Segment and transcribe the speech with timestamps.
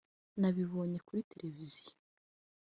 [0.39, 1.91] “Nabibonye kuri televisiyo